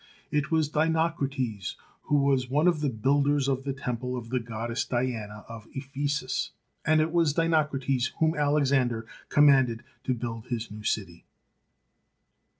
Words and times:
It 0.31 0.49
was 0.49 0.67
Dinocrates 0.69 1.75
who 2.05 2.15
was 2.23 2.49
one 2.49 2.67
of 2.67 2.79
the 2.81 2.89
builders 2.89 3.47
of 3.47 3.65
the 3.65 3.71
temple 3.71 4.17
of 4.17 4.29
the 4.29 4.39
goddess 4.39 4.83
Diana 4.83 5.45
of 5.47 5.67
Ephesus, 5.75 6.49
and 6.83 7.01
it 7.01 7.11
was 7.11 7.33
Dinocrates 7.33 8.07
whom 8.17 8.33
Alexander 8.35 9.05
commanded 9.29 9.83
to 10.05 10.15
build 10.15 10.47
his 10.47 10.71
new 10.71 10.81
city. 10.81 11.23